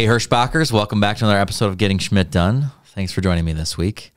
[0.00, 2.70] Hey, Hirschbachers, welcome back to another episode of Getting Schmitt Done.
[2.86, 4.14] Thanks for joining me this week.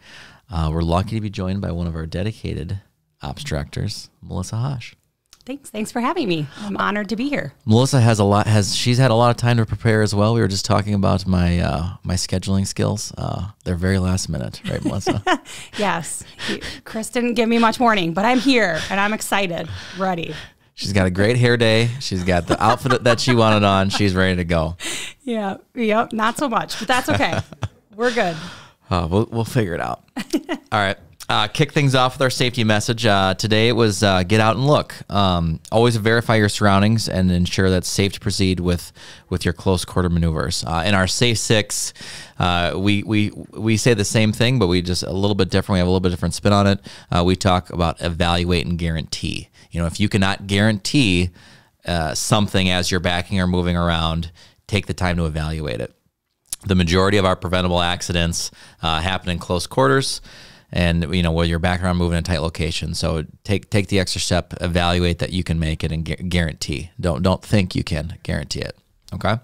[0.49, 2.79] Uh, we're lucky to be joined by one of our dedicated
[3.21, 4.93] ops directors, Melissa Hosch.
[5.45, 5.69] Thanks.
[5.69, 6.47] Thanks for having me.
[6.59, 7.51] I'm honored to be here.
[7.65, 10.33] Melissa has a lot has she's had a lot of time to prepare as well.
[10.33, 13.11] We were just talking about my uh, my scheduling skills.
[13.17, 15.21] Uh, they're very last minute, right, Melissa?
[15.77, 16.23] yes.
[16.85, 20.33] Chris didn't give me much warning, but I'm here and I'm excited, ready.
[20.75, 21.89] She's got a great hair day.
[21.99, 23.89] She's got the outfit that she wanted on.
[23.89, 24.75] She's ready to go.
[25.21, 25.57] Yeah.
[25.75, 26.13] Yep.
[26.13, 27.39] Not so much, but that's okay.
[27.95, 28.35] We're good.
[28.89, 30.03] Uh, we'll, we'll figure it out.
[30.71, 30.97] All right.
[31.33, 33.07] Uh, kick things off with our safety message.
[33.07, 34.93] Uh, today it was uh, get out and look.
[35.11, 38.93] Um, always verify your surroundings and ensure that it's safe to proceed with
[39.31, 40.63] with your close quarter maneuvers.
[40.63, 41.91] Uh, in our Safe Six,
[42.37, 45.77] uh, we we we say the same thing, but we just a little bit different.
[45.77, 46.79] We have a little bit different spin on it.
[47.09, 49.49] Uh, we talk about evaluate and guarantee.
[49.71, 51.31] You know, if you cannot guarantee
[52.13, 54.31] something as you're backing or moving around,
[54.67, 55.95] take the time to evaluate it.
[56.67, 60.21] The majority of our preventable accidents happen in close quarters
[60.73, 62.95] and you know where you're back around moving in tight location.
[62.95, 66.89] So take take the extra step, evaluate that you can make it, and gu guarantee.
[66.99, 68.75] Don't don't think you can guarantee it.
[69.13, 69.37] Okay.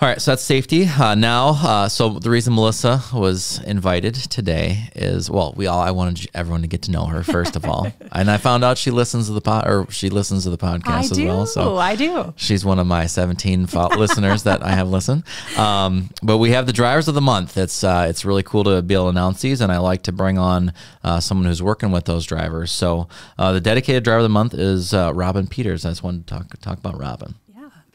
[0.00, 0.84] All right, so that's safety.
[0.84, 5.90] Uh, now, uh, so the reason Melissa was invited today is well, we all I
[5.90, 8.92] wanted everyone to get to know her first of all, and I found out she
[8.92, 11.46] listens to the pod or she listens to the podcast I as do, well.
[11.46, 12.32] So I do.
[12.36, 15.24] She's one of my 17 listeners that I have listened.
[15.56, 17.56] Um, but we have the drivers of the month.
[17.56, 20.12] It's uh, it's really cool to be able to announce these, and I like to
[20.12, 22.70] bring on uh, someone who's working with those drivers.
[22.70, 25.84] So uh, the dedicated driver of the month is uh, Robin Peters.
[25.84, 27.34] I just wanted to talk talk about Robin.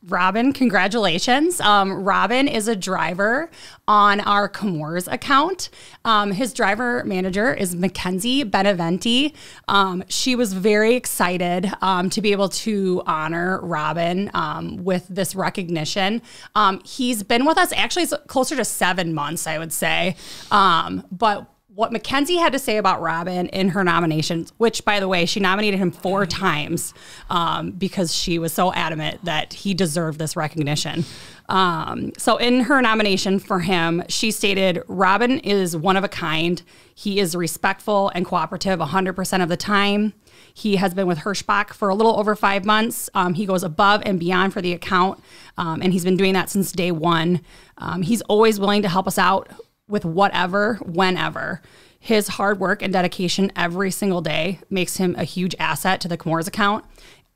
[0.08, 1.62] Robin, congratulations.
[1.62, 3.50] Um, Robin is a driver
[3.88, 5.70] on our Chemours account.
[6.04, 9.34] Um, his driver manager is Mackenzie Beneventi.
[9.70, 15.36] Um, she was very excited um, to be able to honor Robin um, with this
[15.36, 16.22] recognition.
[16.54, 20.18] Um, he's been with us actually closer to seven months, I would say.
[20.50, 25.26] but what Mackenzie had to say about Robin in her nominations, which, by the way,
[25.26, 26.94] she nominated him four times
[27.32, 31.04] um, because she was so adamant that he deserved this recognition.
[31.50, 36.62] Um, so, in her nomination for him, she stated Robin is one of a kind.
[36.94, 40.14] He is respectful and cooperative 100% of the time.
[40.54, 43.10] He has been with Hirschbach for a little over five months.
[43.16, 45.24] Um, he goes above and beyond for the account,
[45.58, 47.42] um, and he's been doing that since day one.
[47.80, 49.50] Um, he's always willing to help us out
[49.88, 51.62] with whatever, whenever.
[52.00, 56.18] His hard work and dedication every single day makes him a huge asset to the
[56.18, 56.86] Chemours account.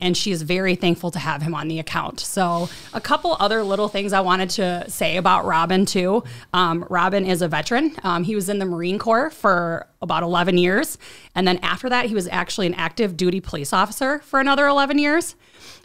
[0.00, 2.20] And she is very thankful to have him on the account.
[2.20, 6.22] So, a couple other little things I wanted to say about Robin, too.
[6.52, 7.96] Um, Robin is a veteran.
[8.04, 10.98] Um, he was in the Marine Corps for about 11 years.
[11.34, 15.00] And then after that, he was actually an active duty police officer for another 11
[15.00, 15.34] years.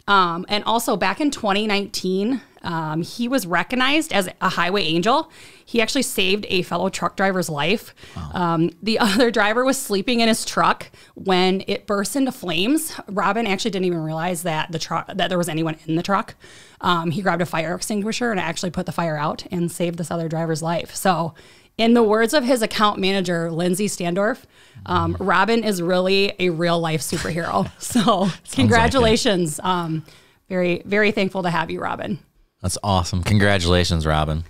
[0.06, 5.30] Um, and also back in 2019, um, he was recognized as a highway angel.
[5.64, 7.94] He actually saved a fellow truck driver's life.
[8.16, 8.30] Wow.
[8.32, 12.98] Um, the other driver was sleeping in his truck when it burst into flames.
[13.08, 16.34] Robin actually didn't even realize that the truck that there was anyone in the truck.
[16.80, 20.10] Um, he grabbed a fire extinguisher and actually put the fire out and saved this
[20.10, 20.94] other driver's life.
[20.94, 21.34] So,
[21.78, 24.44] in the words of his account manager, Lindsay Standorf,
[24.86, 27.70] um, Robin is really a real life superhero.
[27.80, 29.58] So, congratulations.
[29.58, 30.04] Like um,
[30.48, 32.18] very, very thankful to have you, Robin.
[32.62, 33.22] That's awesome.
[33.22, 34.44] Congratulations, Robin.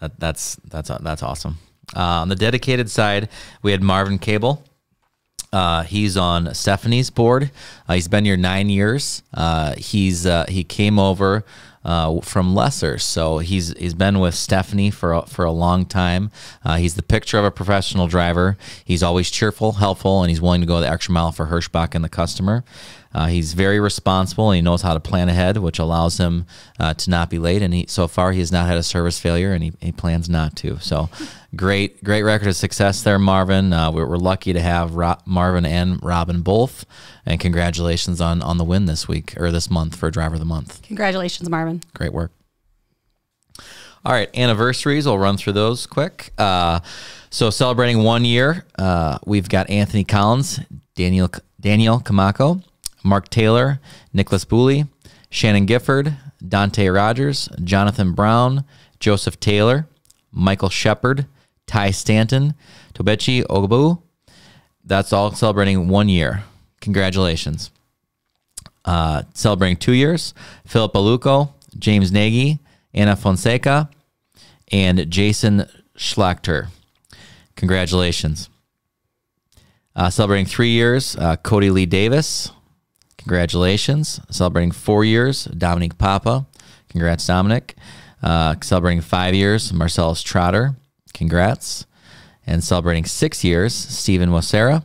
[0.00, 1.58] That, that's that's that's awesome.
[1.96, 3.28] Uh, on the dedicated side,
[3.62, 4.64] we had Marvin Cable.
[5.52, 7.50] Uh, he's on Stephanie's board.
[7.88, 9.22] Uh, he's been here nine years.
[9.32, 11.44] Uh, he's uh, he came over
[11.88, 16.30] uh, from Lesser, so he's he's been with Stephanie for a, for a long time.
[16.76, 18.58] he's the picture of a professional driver.
[18.84, 22.04] He's always cheerful, helpful, and he's willing to go the extra mile for Hirschbach and
[22.04, 22.62] the customer.
[23.14, 26.46] Uh, he's very responsible and he knows how to plan ahead, which allows him
[26.78, 27.62] uh, to not be late.
[27.62, 30.28] And he, so far, he has not had a service failure, and he, he plans
[30.28, 30.78] not to.
[30.80, 31.08] So,
[31.56, 33.72] great, great record of success there, Marvin.
[33.72, 36.84] Uh, we're, we're, lucky to have Ro Marvin and Robin both.
[37.24, 40.46] And congratulations on on the win this week or this month for Driver of the
[40.46, 40.82] Month.
[40.82, 41.82] Congratulations, Marvin.
[41.94, 42.32] Great work.
[44.04, 45.06] All right, anniversaries.
[45.06, 46.32] We'll run through those quick.
[46.38, 46.80] Uh,
[47.30, 50.60] so celebrating one year, uh, we've got Anthony Collins,
[50.94, 51.30] Daniel
[51.60, 52.62] Daniel Kamako,
[53.04, 53.80] Mark Taylor,
[54.12, 54.88] Nicholas Booley,
[55.30, 56.16] Shannon Gifford,
[56.46, 58.64] Dante Rogers, Jonathan Brown,
[59.00, 59.86] Joseph Taylor,
[60.32, 61.26] Michael Shepard,
[61.66, 62.54] Ty Stanton,
[62.94, 64.02] Tobechi Ogabu.
[64.84, 66.44] That's all celebrating one year.
[66.80, 67.70] Congratulations.
[68.84, 70.32] Uh, celebrating two years,
[70.66, 72.58] Philip Aluko, James Nagy,
[72.94, 73.90] Anna Fonseca,
[74.72, 76.68] and Jason Schlachter.
[77.56, 78.48] Congratulations.
[79.94, 82.50] Uh, celebrating three years, uh, Cody Lee Davis,
[83.28, 84.20] Congratulations.
[84.30, 86.46] Celebrating four years, Dominic Papa.
[86.88, 87.76] Congrats, Dominic.
[88.22, 90.76] Uh, celebrating five years, Marcellus Trotter.
[91.12, 91.84] Congrats.
[92.46, 94.82] And celebrating six years, Stephen Mosera.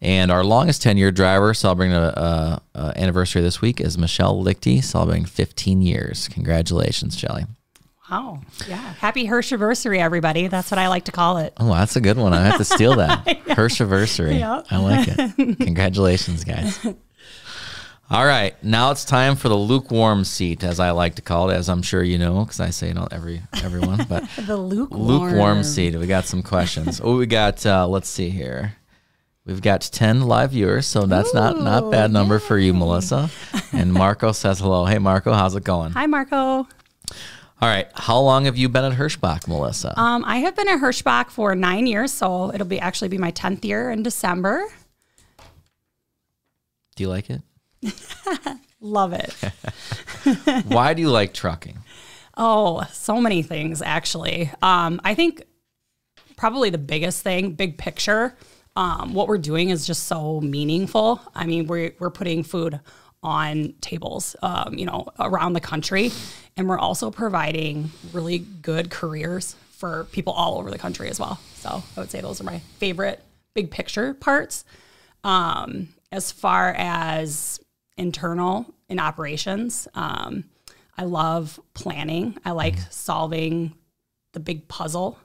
[0.00, 4.80] And our longest tenure driver celebrating a, a, a anniversary this week is Michelle Lichty,
[4.84, 6.28] celebrating 15 years.
[6.28, 7.46] Congratulations, Shelly.
[8.08, 8.42] Wow.
[8.68, 8.76] Yeah.
[8.76, 10.46] Happy Hirschanniversary, everybody.
[10.46, 11.52] That's what I like to call it.
[11.56, 12.32] Oh, that's a good one.
[12.32, 13.26] I have to steal that.
[13.48, 14.38] Hirschanniversary.
[14.38, 14.66] Yep.
[14.70, 15.58] I like it.
[15.58, 16.86] Congratulations, guys.
[18.08, 21.54] All right, now it's time for the lukewarm seat, as I like to call it,
[21.54, 24.06] as I'm sure you know, because I say it on every everyone.
[24.08, 25.02] But The lukewarm.
[25.02, 25.96] lukewarm seat.
[25.96, 27.00] We got some questions.
[27.02, 27.66] oh, we got.
[27.66, 28.76] Uh, let's see here.
[29.44, 33.28] We've got ten live viewers, so that's not not bad number for you, Melissa.
[33.72, 34.84] And Marco says hello.
[34.86, 35.90] Hey, Marco, how's it going?
[35.92, 36.36] Hi, Marco.
[36.38, 36.66] All
[37.62, 39.98] right, how long have you been at Hirschbach, Melissa?
[40.00, 43.32] Um, I have been at Hirschbach for nine years, so it'll be actually be my
[43.32, 44.64] 10th year in December.
[46.94, 47.42] Do you like it?
[48.80, 49.32] Love it.
[50.66, 51.78] Why do you like trucking?
[52.36, 54.50] Oh, so many things actually.
[54.62, 55.42] Um, I think
[56.36, 58.36] probably the biggest thing, big picture,
[58.76, 61.20] um, what we're doing is just so meaningful.
[61.34, 62.78] I mean, we're we're putting food
[63.22, 66.12] on tables, um, you know, around the country,
[66.56, 71.40] and we're also providing really good careers for people all over the country as well.
[71.54, 73.22] So I would say those are my favorite
[73.54, 74.64] big picture parts.
[75.24, 77.58] Um, as far as
[77.96, 80.44] internal in operations, um,
[80.96, 82.38] I love planning.
[82.44, 83.74] I like solving
[84.32, 85.18] the big puzzle.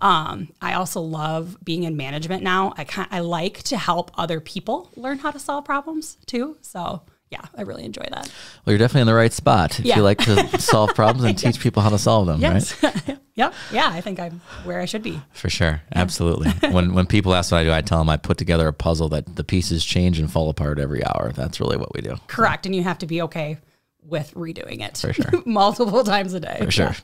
[0.00, 2.74] Um, I also love being in management now.
[2.76, 6.56] I kind I like to help other people learn how to solve problems too.
[6.60, 8.30] So yeah, I really enjoy that.
[8.64, 9.96] Well, you're definitely in the right spot if Yeah.
[9.96, 12.54] you like to solve problems and teach people how to solve them, right?
[12.82, 13.10] Yes.
[13.34, 13.52] yep.
[13.72, 15.20] Yeah, I think I'm where I should be.
[15.32, 16.50] For sure, absolutely.
[16.70, 19.08] when when people ask what I do, I tell them I put together a puzzle
[19.10, 21.32] that the pieces change and fall apart every hour.
[21.34, 22.16] That's really what we do.
[22.28, 22.64] Correct.
[22.66, 23.58] And you have to be okay
[24.02, 25.42] with redoing it For sure.
[25.44, 26.58] multiple times a day.
[26.64, 26.94] For sure.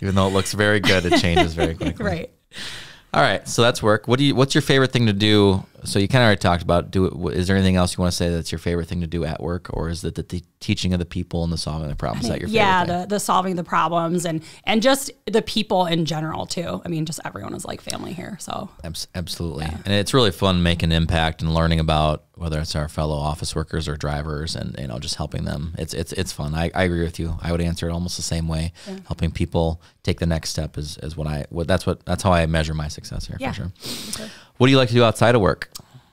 [0.00, 2.02] Even though it looks very good, it changes very quickly.
[2.04, 2.30] Right.
[3.14, 4.08] All right, so that's work.
[4.08, 4.34] What do you?
[4.34, 5.66] What's your favorite thing to do?
[5.84, 6.90] So you kind of already talked about.
[6.90, 7.36] Do it.
[7.36, 9.42] Is there anything else you want to say that's your favorite thing to do at
[9.42, 12.28] work, or is it the, the teaching of the people and the solving the problems
[12.28, 16.04] that your favorite yeah, the the solving the problems and and just the people in
[16.04, 16.80] general too.
[16.84, 18.36] I mean, just everyone is like family here.
[18.40, 19.66] So Abs- Absolutely.
[19.66, 23.54] And it's really fun making an impact and learning about whether it's our fellow office
[23.54, 25.74] workers or drivers and you know just helping them.
[25.78, 26.54] It's it's it's fun.
[26.54, 27.38] I, I agree with you.
[27.42, 28.72] I would answer it almost the same way.
[29.06, 32.32] Helping people take the next step is, is what I what that's what that's how
[32.32, 33.52] I measure my success here Yeah.
[33.52, 34.28] for sure.
[34.56, 35.70] What do you like to do outside of work?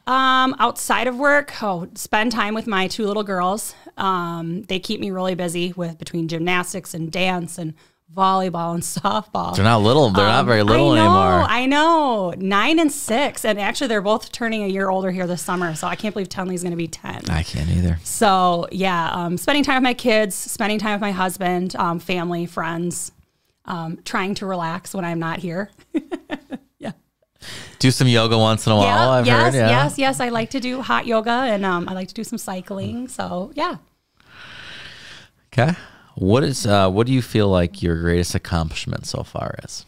[0.07, 3.75] Um, outside of work, oh, spend time with my two little girls.
[3.95, 7.75] Um, they keep me really busy with between gymnastics and dance and
[8.15, 9.55] volleyball and softball.
[9.55, 10.09] They're not little.
[10.09, 11.45] They're not very little Um, I know, anymore.
[11.49, 12.33] I know.
[12.37, 13.45] Nine and six.
[13.45, 15.75] And actually, they're both turning a year older here this summer.
[15.75, 17.29] So I can't believe Tenley's going to be 10.
[17.29, 17.99] I can't either.
[18.03, 22.45] So, yeah, um, spending time with my kids, spending time with my husband, um, family,
[22.45, 23.11] friends,
[23.65, 25.69] um, trying to relax when I'm not here.
[26.79, 26.91] yeah.
[27.77, 28.85] Do some yoga once in a while.
[28.85, 29.57] Yeah, I've yes, heard.
[29.57, 29.69] Yeah.
[29.69, 30.19] yes, yes.
[30.19, 33.07] I like to do hot yoga and um, I like to do some cycling.
[33.07, 33.77] So, yeah.
[35.53, 35.75] Okay.
[36.19, 39.85] What is uh, what do you feel like your greatest accomplishment so far is?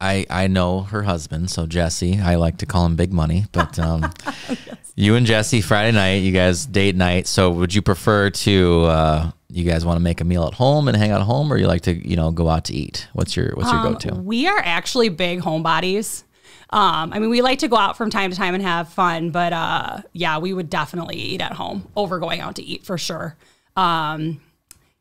[0.00, 2.20] I I know her husband, so Jesse.
[2.20, 4.12] I like to call him Big Money, but um,
[4.94, 7.26] you and Jesse Friday night, you guys date night.
[7.26, 10.86] So would you prefer to uh, you guys want to make a meal at home
[10.86, 13.08] and hang out at home, or you like to you know go out to eat?
[13.12, 14.14] What's your what's your go to?
[14.14, 16.22] We are actually big homebodies.
[16.70, 19.30] Um, I mean, we like to go out from time to time and have fun,
[19.30, 22.96] but uh, yeah, we would definitely eat at home over going out to eat for
[22.96, 23.36] sure.
[23.74, 24.40] Um,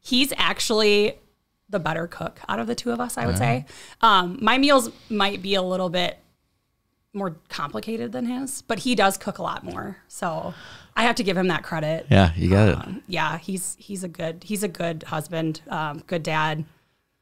[0.03, 1.17] he's actually
[1.69, 3.65] the better cook out of the two of us, I would say.
[4.01, 6.19] Um, my meals might be a little bit
[7.13, 9.97] more complicated than his, but he does cook a lot more.
[10.07, 10.53] So
[10.95, 12.07] I have to give him that credit.
[12.09, 12.75] Yeah, you got it.
[12.75, 16.65] Um, yeah, he's he's a good he's a good husband, um, good dad.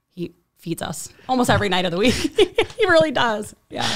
[0.09, 2.13] He feeds us almost every night of the week.
[2.77, 3.55] he really does.
[3.69, 3.89] Yeah,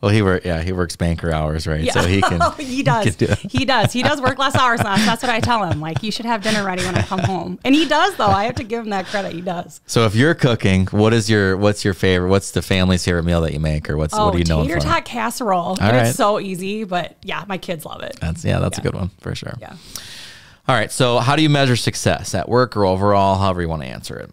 [0.00, 1.80] Well, he work yeah he works banker hours, right?
[1.82, 1.92] yeah.
[1.92, 3.16] So he can oh, he does.
[3.16, 3.34] can do.
[3.48, 3.92] He does.
[3.92, 5.04] He does work less hours than us.
[5.04, 5.80] That's what I tell him.
[5.80, 8.16] Like you should have dinner ready when I come home, and he does.
[8.16, 9.32] Though I have to give him that credit.
[9.32, 9.80] He does.
[9.86, 12.28] So if you're cooking, what is your what's your favorite?
[12.28, 14.62] What's the family's favorite meal that you make, or what's Oh, what do you know?
[14.62, 15.76] tater tot casserole.
[15.80, 16.06] and right.
[16.06, 18.18] It's so easy, but yeah, my kids love it.
[18.20, 19.54] That's yeah, that's a good one for sure.
[19.60, 19.76] Yeah.
[20.68, 20.92] All right.
[20.92, 24.16] So, how do you measure success at work or overall, however you want to answer
[24.18, 24.30] it?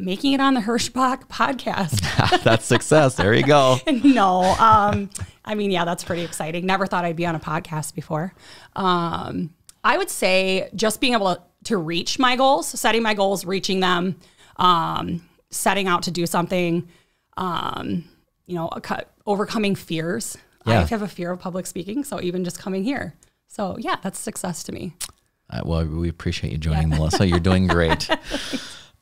[0.00, 2.42] Making it on the Hirschbach podcast.
[2.42, 3.16] that's success.
[3.16, 3.78] There you go.
[4.04, 4.42] no.
[4.58, 5.10] Um,
[5.44, 6.64] I mean, yeah, that's pretty exciting.
[6.64, 8.32] Never thought I'd be on a podcast before.
[8.74, 9.52] Um,
[9.84, 13.80] I would say just being able to, to reach my goals, setting my goals, reaching
[13.80, 14.16] them,
[14.56, 16.88] um, setting out to do something,
[17.36, 18.04] um,
[18.46, 18.70] you know,
[19.26, 20.36] overcoming fears.
[20.66, 20.80] Yeah.
[20.80, 22.04] I have a fear of public speaking.
[22.04, 23.16] So even just coming here.
[23.48, 24.94] So yeah, that's success to me.
[25.50, 27.26] Uh, well, we appreciate you joining, Melissa.
[27.26, 28.08] You're doing great.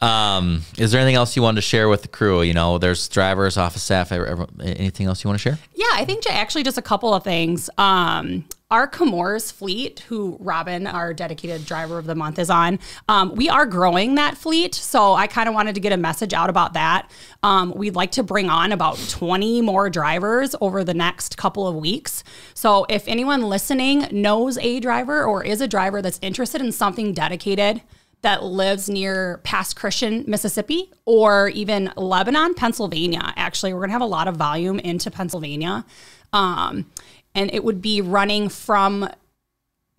[0.00, 2.42] Um, is there anything else you wanted to share with the crew?
[2.42, 4.12] You know, there's drivers, office staff.
[4.12, 5.58] Anything else you want to share?
[5.74, 7.68] Yeah, I think actually just a couple of things.
[7.78, 12.78] Um, our Chemours fleet, who Robin, our dedicated driver of the month, is on,
[13.08, 14.74] um, we are growing that fleet.
[14.74, 17.10] So I kind of wanted to get a message out about that.
[17.42, 21.76] Um, we'd like to bring on about 20 more drivers over the next couple of
[21.76, 22.22] weeks.
[22.52, 27.14] So if anyone listening knows a driver or is a driver that's interested in something
[27.14, 27.80] dedicated,
[28.22, 33.32] that lives near Pass Christian, Mississippi, or even Lebanon, Pennsylvania.
[33.36, 35.84] Actually, we're going to have a lot of volume into Pennsylvania.
[36.32, 36.90] Um,
[37.34, 39.08] and it would be running from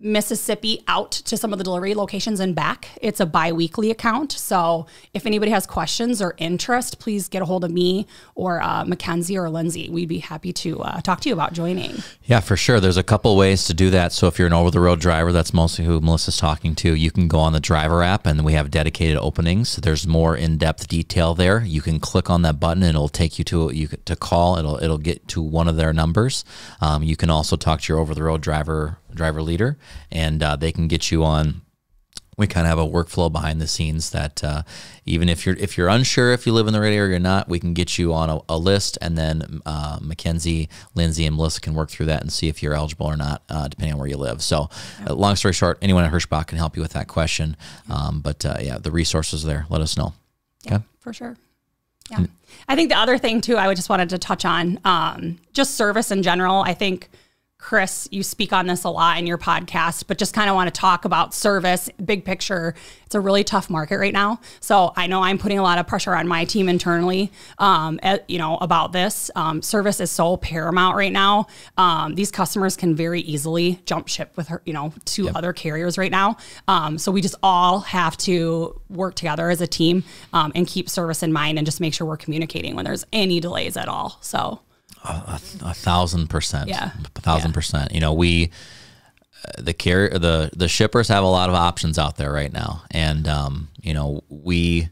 [0.00, 2.88] Mississippi out to some of the delivery locations and back.
[3.02, 4.32] It's a bi weekly account.
[4.32, 8.84] So if anybody has questions or interest, please get a hold of me or uh,
[8.86, 9.90] Mackenzie or Lindsay.
[9.90, 12.02] We'd be happy to uh, talk to you about joining.
[12.24, 12.80] Yeah, for sure.
[12.80, 14.12] There's a couple ways to do that.
[14.12, 17.10] So if you're an over the road driver, that's mostly who Melissa's talking to, you
[17.10, 19.76] can go on the driver app and we have dedicated openings.
[19.76, 21.62] There's more in depth detail there.
[21.62, 24.56] You can click on that button and it'll take you to you to call.
[24.56, 26.44] It'll it'll get to one of their numbers.
[26.80, 29.78] Um, you can also talk to your over the road driver driver leader,
[30.10, 31.62] and uh, they can get you on.
[32.36, 34.62] We kind of have a workflow behind the scenes that uh,
[35.04, 37.50] even if you're if you're unsure if you live in the right area or not,
[37.50, 41.60] we can get you on a, a list, and then uh, Mackenzie, Lindsay, and Melissa
[41.60, 44.08] can work through that and see if you're eligible or not, uh, depending on where
[44.08, 44.40] you live.
[44.42, 44.70] So,
[45.06, 47.58] uh, long story short, anyone at Hirschbach can help you with that question.
[47.90, 49.66] Um, but uh, yeah, the resources there.
[49.68, 50.14] Let us know.
[50.66, 51.36] Okay, yeah, for sure.
[52.10, 52.24] Yeah,
[52.68, 56.10] I think the other thing too, I just wanted to touch on um, just service
[56.10, 56.62] in general.
[56.62, 57.10] I think
[57.60, 60.72] Chris, you speak on this a lot in your podcast, but just kind of want
[60.72, 62.74] to talk about service, big picture.
[63.04, 64.40] It's a really tough market right now.
[64.60, 68.28] So I know I'm putting a lot of pressure on my team internally, um, at,
[68.30, 69.30] you know, about this.
[69.36, 71.46] Um, service is so paramount right now.
[71.76, 75.36] Um, these customers can very easily jump ship with her, you know, to yep.
[75.36, 76.38] other carriers right now.
[76.66, 80.02] Um, so we just all have to work together as a team
[80.32, 83.38] um, and keep service in mind and just make sure we're communicating when there's any
[83.38, 84.16] delays at all.
[84.22, 84.60] So
[85.04, 86.68] a, a thousand percent.
[86.68, 86.90] Yeah.
[87.16, 87.54] A thousand yeah.
[87.54, 87.92] percent.
[87.92, 88.50] You know, we,
[89.44, 92.82] uh, the carrier, the, the shippers have a lot of options out there right now.
[92.90, 94.88] And, um, you know, we,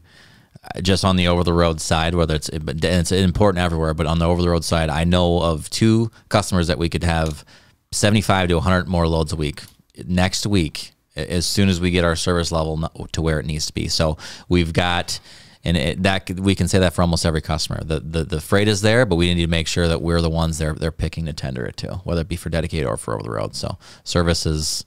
[0.63, 4.19] uh, just on the over the road side, whether it's it's important everywhere, but on
[4.19, 7.45] the over the road side, I know of two customers that we could have
[7.91, 9.61] 75 to 100 more loads a week
[10.05, 13.73] next week as soon as we get our service level to where it needs to
[13.73, 13.87] be.
[13.87, 15.19] So we've got
[15.63, 17.83] and it, that we can say that for almost every customer.
[17.83, 20.29] The, the the freight is there, but we need to make sure that we're the
[20.29, 23.13] ones they're they're picking to tender it to, whether it be for dedicated or for
[23.13, 23.55] over the road.
[23.55, 24.85] So service is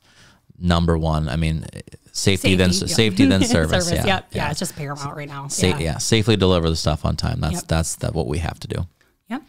[0.59, 1.29] number one.
[1.29, 1.67] I mean,
[2.13, 2.87] safety, safety then yeah.
[2.87, 3.87] safety then service.
[3.87, 4.27] service yeah, yep.
[4.31, 5.49] yeah, yeah, It's just paramount right now.
[5.49, 5.79] Sa- yeah.
[5.79, 7.41] yeah, safely deliver the stuff on time.
[7.41, 7.69] That's yep.
[7.69, 8.87] that's that what we have to do.
[9.29, 9.43] Yep.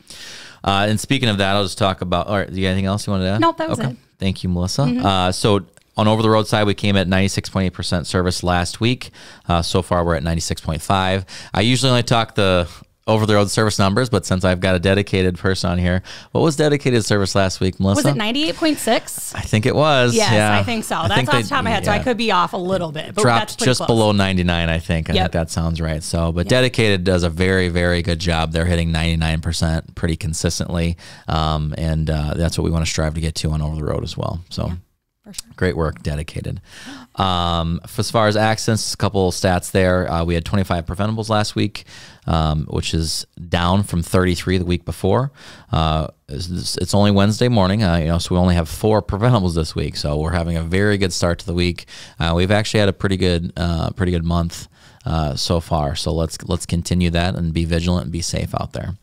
[0.63, 2.27] Uh, and speaking of that, I'll just talk about.
[2.27, 3.41] All right, do you have anything else you wanted to add?
[3.41, 3.91] Nope, that was okay.
[3.91, 3.97] it.
[4.17, 4.83] Thank you, Melissa.
[4.83, 5.05] Mm-hmm.
[5.05, 5.65] Uh, so
[5.95, 9.11] on over the road side, we came at 96.8% service last week.
[9.47, 11.25] Uh, so far, we're at 96.5.
[11.53, 12.67] I usually only talk the
[13.05, 16.41] over the road service numbers, but since I've got a dedicated person on here, what
[16.41, 18.07] was dedicated service last week, Melissa?
[18.07, 19.35] Was it 98.6?
[19.35, 20.15] I think it was.
[20.15, 20.57] Yes, yeah.
[20.57, 20.95] I think so.
[20.95, 21.93] That's think off the top of my head, yeah.
[21.93, 23.13] so I could be off a little bit.
[23.13, 23.87] But Dropped just close.
[23.87, 25.09] below 99, I think.
[25.09, 25.23] I yep.
[25.23, 26.01] think that sounds right.
[26.01, 26.49] So, but yep.
[26.49, 28.53] dedicated does a very, very good job.
[28.53, 30.97] They're hitting 99% pretty consistently.
[31.27, 33.83] Um, and uh, that's what we want to strive to get to on over the
[33.83, 34.43] road as well.
[34.49, 34.67] So.
[34.67, 34.75] Yeah.
[35.25, 35.33] Sure.
[35.55, 36.59] Great work, dedicated.
[37.15, 40.11] Um, as far as accidents, a couple stats there.
[40.11, 41.85] Uh, we had 25 preventables last week,
[42.27, 45.31] um, which is down from 33 the week before.
[45.71, 49.55] Uh, it's, it's, only Wednesday morning, uh, you know, so we only have four preventables
[49.55, 49.95] this week.
[49.95, 51.85] So we're having a very good start to the week.
[52.19, 54.67] Uh, we've actually had a pretty good, uh, pretty good month
[55.05, 55.95] uh, so far.
[55.95, 58.97] So let's let's continue that and be vigilant and be safe out there.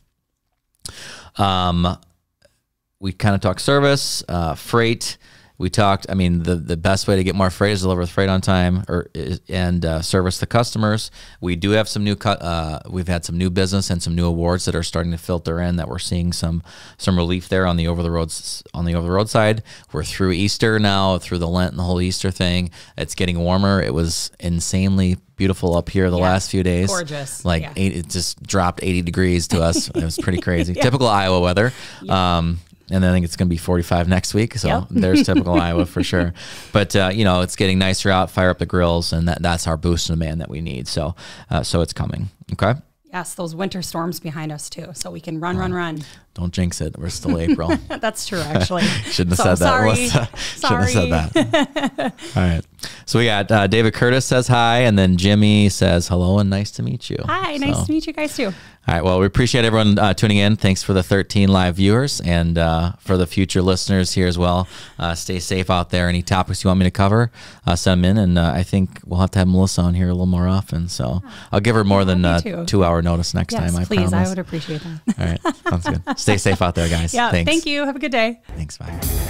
[1.38, 1.96] Um,
[2.98, 4.22] we kind of talk service,
[4.56, 5.16] freight.
[5.60, 6.06] We talked.
[6.08, 8.40] I mean, the the best way to get more freight is deliver the freight on
[8.40, 9.10] time, or
[9.46, 11.10] and uh, service the customers.
[11.42, 12.14] We do have some new.
[12.14, 15.60] Uh, we've had some new business and some new awards that are starting to filter
[15.60, 15.76] in.
[15.76, 16.62] That we're seeing some
[16.96, 19.62] some relief there on the over the roads on the over the road side.
[19.92, 22.70] We're through Easter now, through the Lent and the whole Easter thing.
[22.96, 23.82] It's getting warmer.
[23.82, 26.88] It was insanely beautiful up here the yeah, last few days.
[26.88, 27.44] Gorgeous.
[27.44, 27.72] Like yeah.
[27.76, 29.88] eight, it just dropped 80 degrees to us.
[29.88, 30.72] it was pretty crazy.
[30.72, 30.82] yeah.
[30.82, 31.72] Typical Iowa weather.
[32.08, 32.60] Um,
[32.90, 34.56] and I think it's going to be 45 next week.
[34.56, 34.84] So yep.
[34.90, 36.32] there's typical Iowa for sure.
[36.72, 38.30] But uh, you know, it's getting nicer out.
[38.30, 40.88] Fire up the grills, and that, that's our boost in demand that we need.
[40.88, 41.14] So
[41.50, 42.30] uh, so it's coming.
[42.52, 42.74] Okay.
[43.12, 46.04] Yes, those winter storms behind us too, so we can run, run, run.
[46.40, 46.98] Don't jinx it.
[46.98, 47.70] We're still April.
[48.00, 48.82] That's true, actually.
[49.10, 49.58] Shouldn't have so, said that.
[49.58, 49.96] Sorry.
[50.56, 52.14] Shouldn't have said that.
[52.34, 52.62] All right.
[53.04, 56.70] So we got uh, David Curtis says hi, and then Jimmy says hello and nice
[56.72, 57.18] to meet you.
[57.26, 58.54] Hi, nice to meet you guys too.
[58.88, 59.04] All right.
[59.04, 60.56] Well, we appreciate everyone uh, tuning in.
[60.56, 64.66] Thanks for the 13 live viewers and uh, for the future listeners here as well.
[64.98, 66.08] Uh, stay safe out there.
[66.08, 67.30] Any topics you want me to cover,
[67.66, 68.16] uh, send them in.
[68.16, 70.88] And uh, I think we'll have to have Melissa on here a little more often.
[70.88, 73.82] So I'll give her more than uh, two hour notice next Yes, time.
[73.82, 74.12] I please.
[74.14, 75.18] I would appreciate that.
[75.18, 75.56] All right.
[75.68, 76.18] Sounds good.
[76.38, 77.14] Stay safe out there, guys.
[77.14, 77.30] yeah.
[77.30, 77.50] Thanks.
[77.50, 77.84] Thank you.
[77.84, 78.40] Have a good day.
[78.56, 78.78] Thanks.
[78.78, 79.29] Bye.